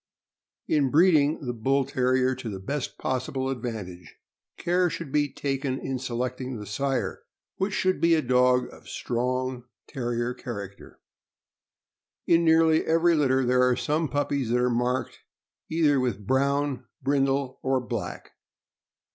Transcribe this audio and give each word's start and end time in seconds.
In 0.67 0.89
breeding 0.89 1.45
the 1.45 1.53
Bull 1.53 1.85
Terrier 1.85 2.33
to 2.33 2.49
the 2.49 2.57
best 2.59 2.97
possible 2.97 3.55
advan 3.55 3.85
tage, 3.85 4.15
care 4.57 4.89
should 4.89 5.11
be 5.11 5.31
taken 5.31 5.77
in 5.77 5.99
selecting 5.99 6.57
the 6.57 6.65
sire, 6.65 7.21
which 7.57 7.73
should 7.75 8.01
be 8.01 8.15
a 8.15 8.23
dog 8.23 8.67
of 8.73 8.89
strong 8.89 9.65
Terrier 9.87 10.33
character. 10.33 10.99
In 12.25 12.43
nearly 12.43 12.83
every 12.83 13.13
litter 13.13 13.45
there 13.45 13.61
are 13.61 13.75
some 13.75 14.07
puppies 14.09 14.49
that 14.49 14.57
are 14.57 14.71
marked 14.71 15.19
either 15.69 15.99
with 15.99 16.25
brown, 16.25 16.85
brindle, 17.03 17.59
or 17.61 17.79
black. 17.79 18.31